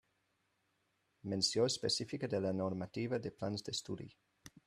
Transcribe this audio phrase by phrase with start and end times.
[1.33, 4.09] Menció específica de la normativa de plans d'estudi.